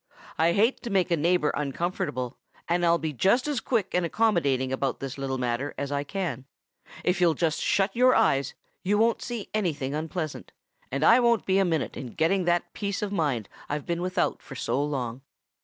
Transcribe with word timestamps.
I 0.35 0.53
hate 0.53 0.81
to 0.81 0.89
make 0.89 1.11
a 1.11 1.15
neighbor 1.15 1.51
uncomfortable, 1.55 2.35
and 2.67 2.83
I'll 2.83 2.97
be 2.97 3.13
just 3.13 3.47
as 3.47 3.59
quick 3.59 3.93
and 3.93 4.03
accommodating 4.03 4.73
about 4.73 4.99
this 4.99 5.15
little 5.15 5.37
matter 5.37 5.75
as 5.77 5.91
I 5.91 6.03
can. 6.03 6.45
If 7.03 7.21
you'll 7.21 7.35
just 7.35 7.61
shut 7.61 7.95
your 7.95 8.15
eyes, 8.15 8.55
you 8.81 8.97
won't 8.97 9.21
see 9.21 9.51
anything 9.53 9.93
unpleasant, 9.93 10.53
and 10.91 11.03
I 11.03 11.19
won't 11.19 11.45
be 11.45 11.59
a 11.59 11.65
minute 11.65 11.95
in 11.97 12.15
getting 12.15 12.45
that 12.45 12.73
peace 12.73 13.03
of 13.03 13.11
mind 13.11 13.47
I've 13.69 13.85
been 13.85 14.01
without 14.01 14.41
so 14.41 14.83
long. 14.83 15.21